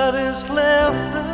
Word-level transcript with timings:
Everybody's 0.00 0.48
left. 0.48 0.96
Everybody's 1.14 1.29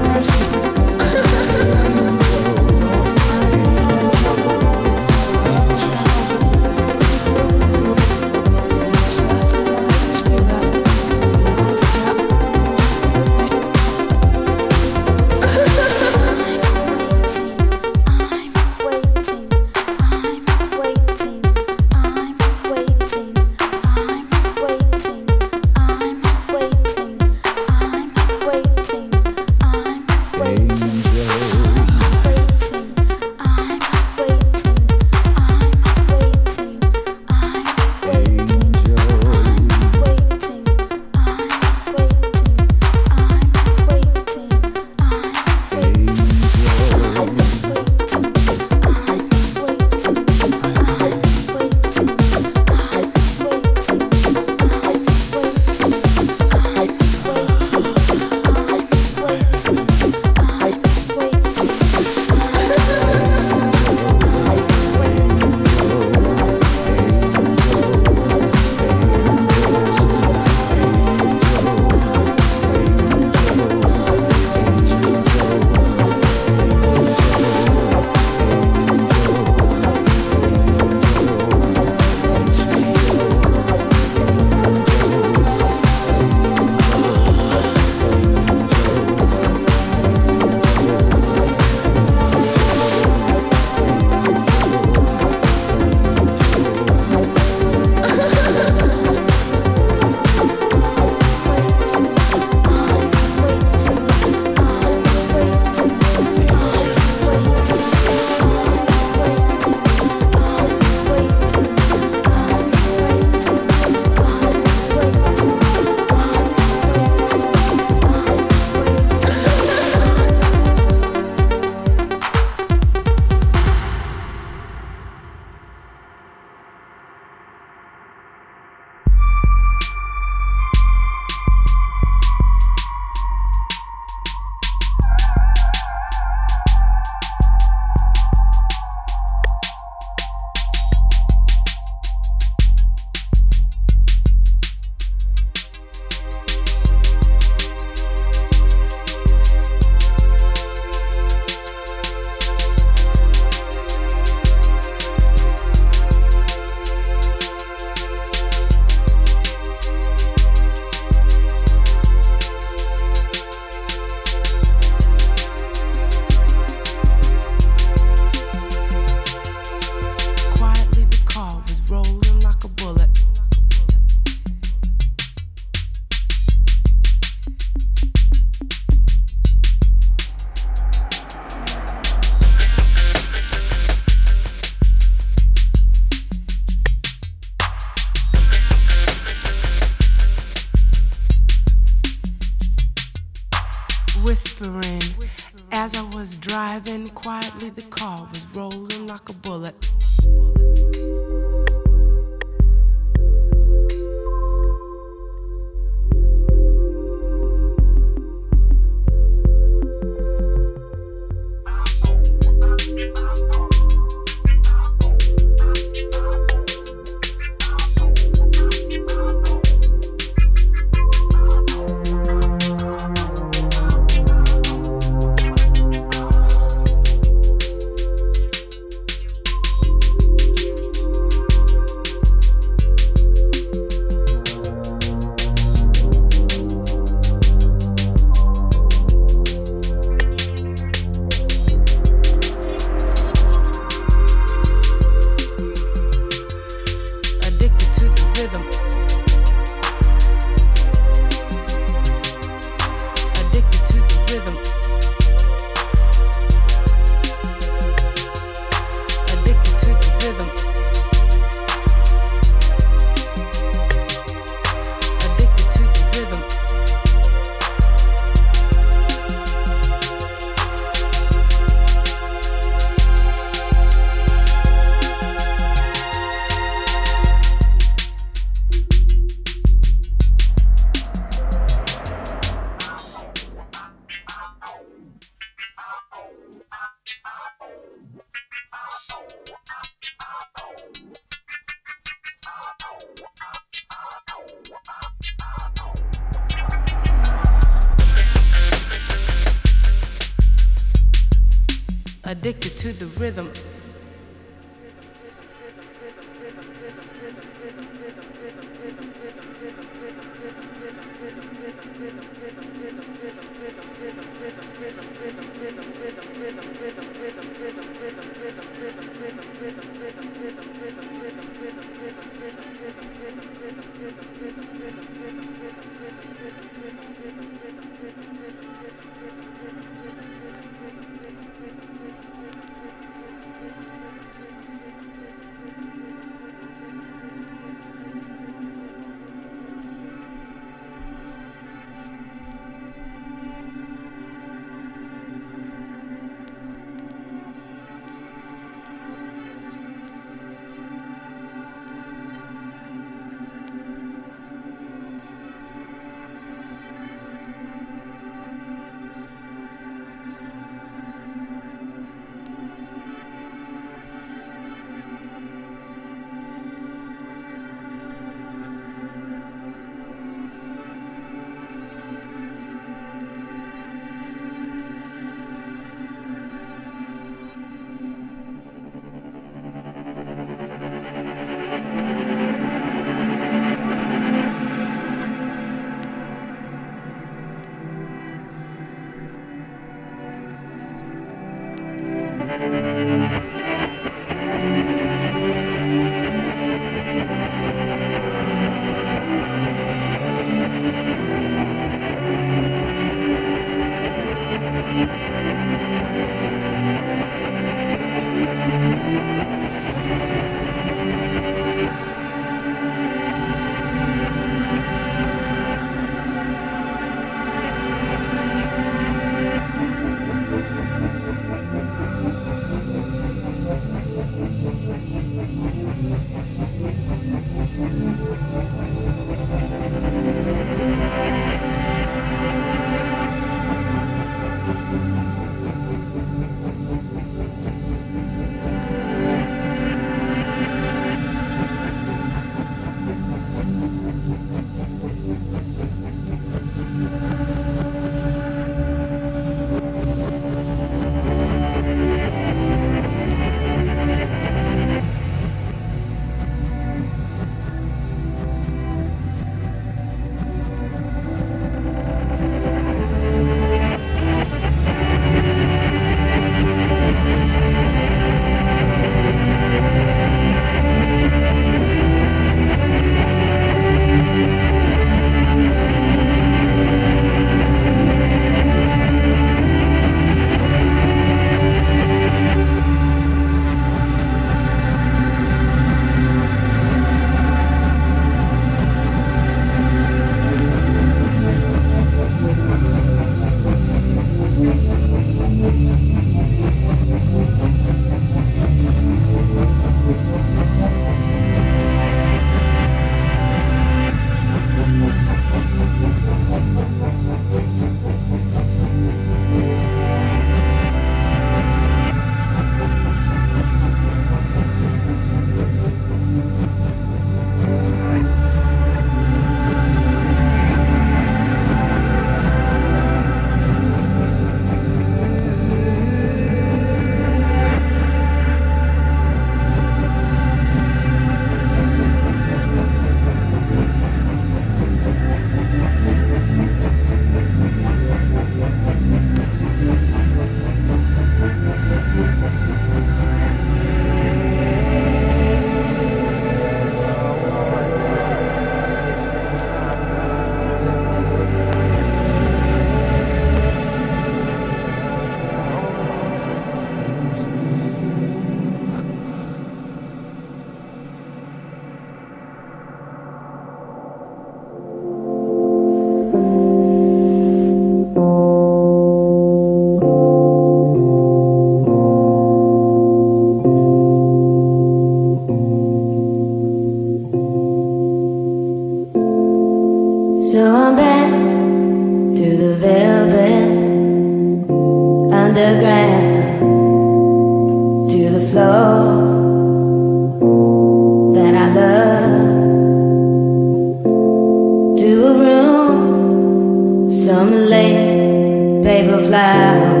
some 597.31 597.53
late 597.53 598.83
paper 598.83 599.19
flowers 599.27 600.00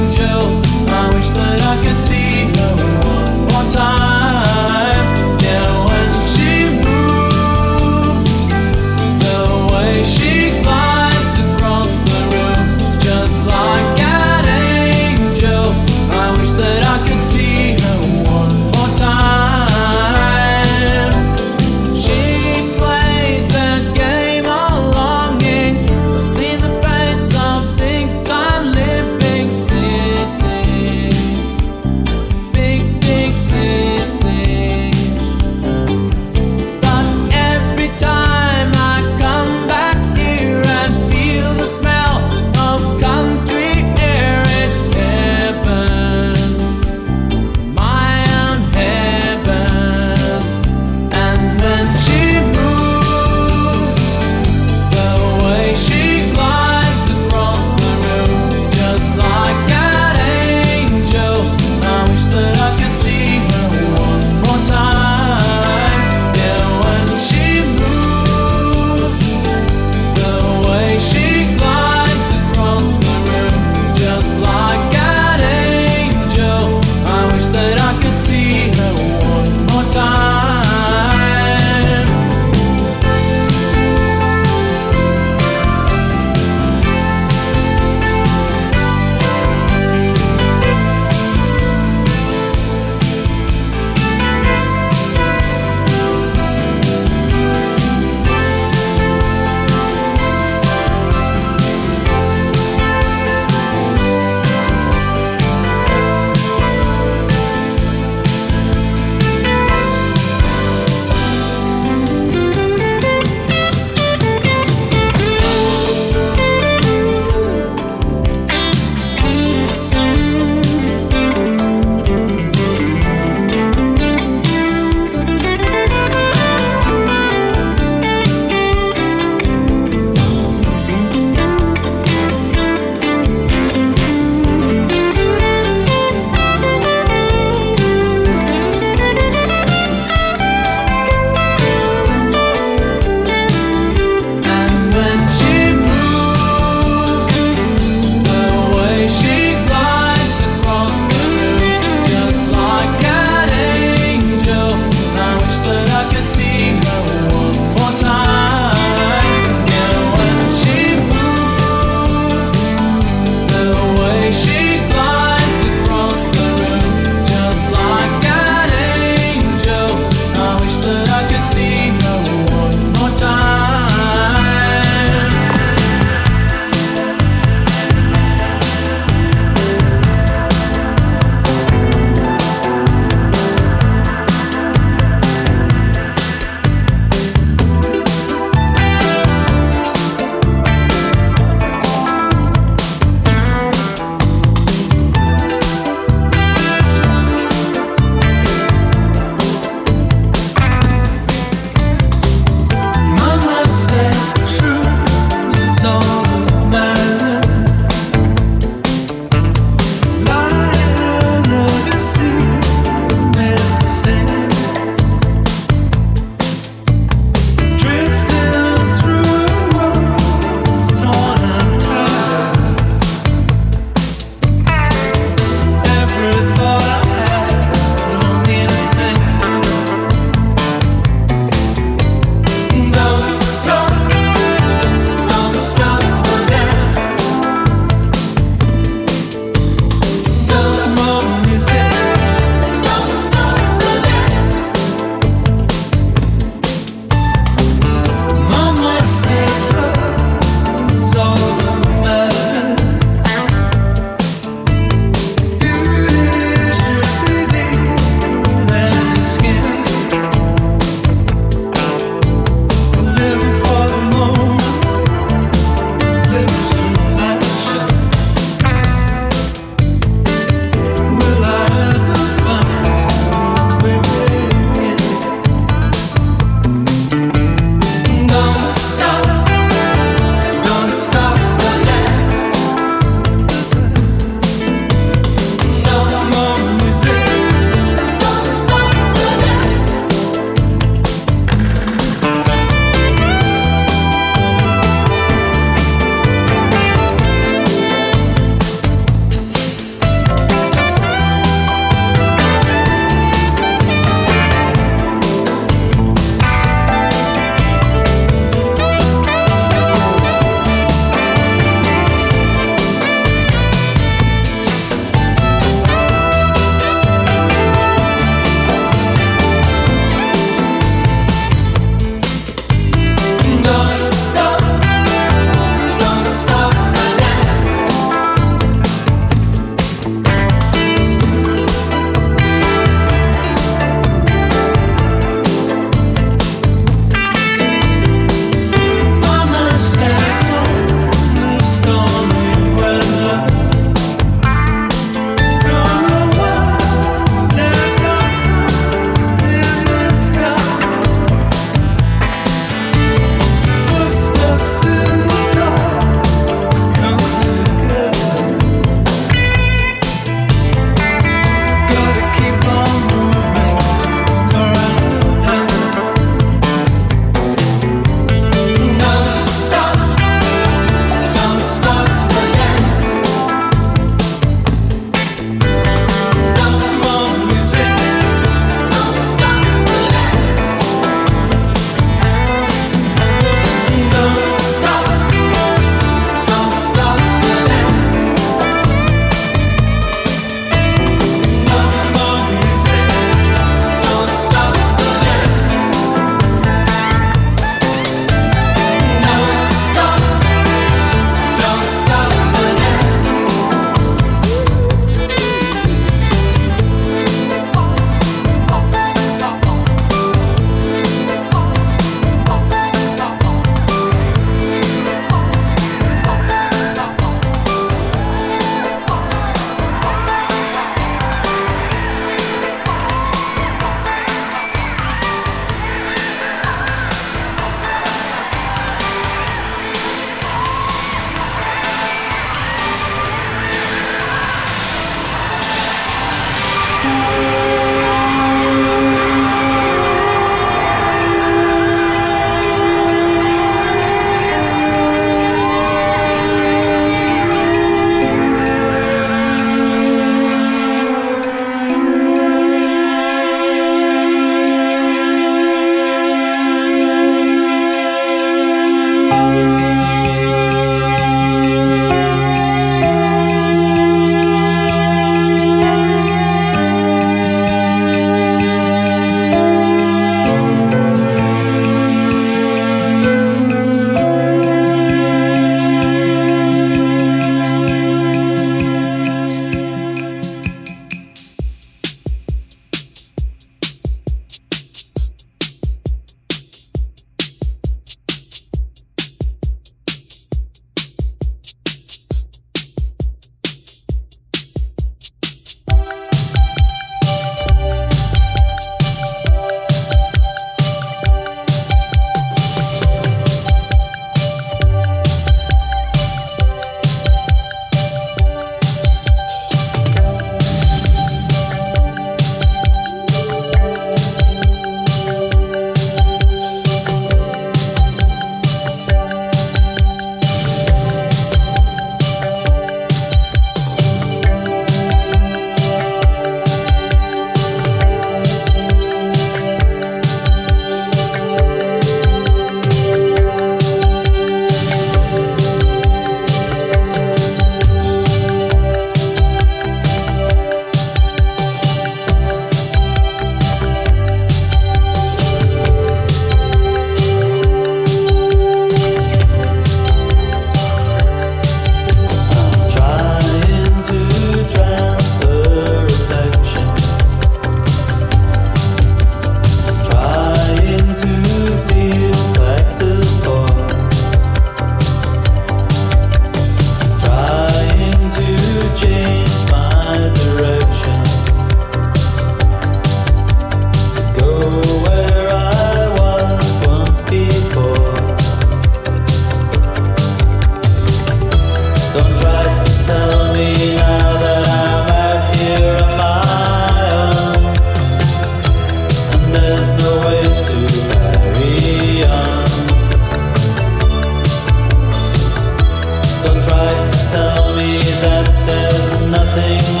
nothing. 599.31 600.00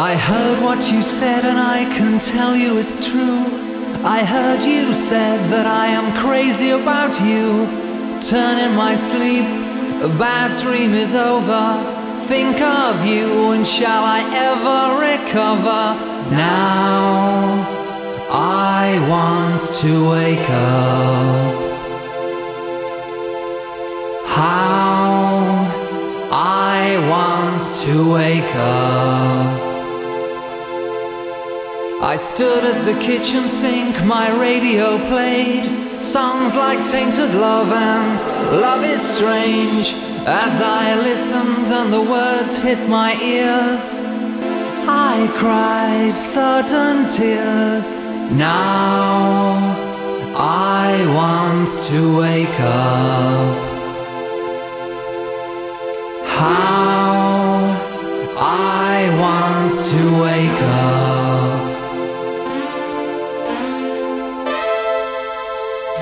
I 0.00 0.16
heard 0.16 0.62
what 0.62 0.90
you 0.90 1.02
said, 1.02 1.44
and 1.44 1.58
I 1.58 1.84
can 1.94 2.18
tell 2.18 2.56
you 2.56 2.78
it's 2.78 3.06
true. 3.06 3.44
I 4.02 4.24
heard 4.24 4.62
you 4.62 4.94
said 4.94 5.38
that 5.50 5.66
I 5.66 5.88
am 5.88 6.16
crazy 6.16 6.70
about 6.70 7.12
you. 7.20 7.66
Turn 8.18 8.56
in 8.56 8.74
my 8.74 8.94
sleep, 8.94 9.44
a 10.00 10.08
bad 10.18 10.58
dream 10.58 10.94
is 10.94 11.14
over. 11.14 11.64
Think 12.32 12.62
of 12.62 13.04
you, 13.04 13.52
and 13.52 13.66
shall 13.66 14.02
I 14.02 14.20
ever 14.48 14.80
recover? 15.04 15.82
Now 16.34 17.60
I 18.30 18.96
want 19.06 19.60
to 19.82 19.92
wake 20.12 20.48
up. 20.48 21.54
How 24.24 25.68
I 26.32 26.96
want 27.10 27.62
to 27.84 28.14
wake 28.14 28.54
up. 28.56 29.59
I 32.02 32.16
stood 32.16 32.64
at 32.64 32.86
the 32.86 32.98
kitchen 32.98 33.46
sink, 33.46 33.94
my 34.06 34.30
radio 34.40 34.96
played 35.08 35.64
songs 36.00 36.56
like 36.56 36.82
Tainted 36.88 37.34
Love 37.34 37.70
and 37.70 38.18
Love 38.58 38.82
is 38.82 39.02
Strange. 39.02 39.92
As 40.26 40.62
I 40.62 40.94
listened 40.94 41.68
and 41.68 41.92
the 41.92 42.00
words 42.00 42.56
hit 42.56 42.88
my 42.88 43.20
ears, 43.20 44.02
I 44.88 45.30
cried 45.36 46.14
sudden 46.14 47.06
tears. 47.06 47.92
Now 48.32 49.58
I 50.38 51.04
want 51.14 51.68
to 51.90 52.18
wake 52.18 52.60
up. 52.60 53.58
How 56.24 57.76
I 58.38 59.06
want 59.20 59.72
to 59.72 60.22
wake 60.22 60.62
up. 60.62 61.09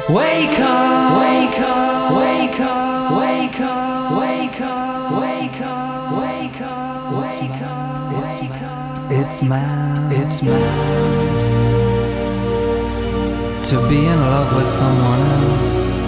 Wake 0.08 0.58
up, 0.60 1.20
wake 1.20 1.60
up, 1.60 2.16
wake 2.16 2.60
up, 2.60 3.20
wake 3.20 3.60
up, 3.60 4.18
wake 4.18 4.60
up, 4.62 5.20
wake 5.20 5.60
up, 5.60 6.22
wake 6.22 6.60
up, 6.62 7.12
wake 7.12 7.60
up, 7.60 8.16
it's 8.22 8.40
mad, 8.48 9.12
it's 9.12 9.42
mad, 9.42 10.12
it's 10.12 10.42
mad 10.42 11.42
to 13.64 13.76
be 13.90 14.06
in 14.06 14.18
love 14.18 14.56
with 14.56 14.66
someone 14.66 15.20
else. 15.20 15.98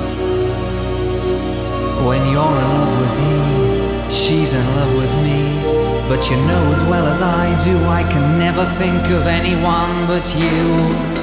When 2.07 2.25
you're 2.33 2.57
in 2.63 2.69
love 2.79 3.01
with 3.03 3.17
me, 3.21 4.11
she's 4.11 4.55
in 4.55 4.67
love 4.77 4.97
with 4.97 5.15
me. 5.17 5.61
But 6.09 6.31
you 6.31 6.37
know 6.37 6.73
as 6.73 6.83
well 6.85 7.07
as 7.07 7.21
I 7.21 7.55
do, 7.63 7.77
I 7.85 8.05
can 8.11 8.39
never 8.39 8.65
think 8.79 9.11
of 9.11 9.27
anyone 9.27 10.07
but 10.07 10.25
you. 10.35 11.20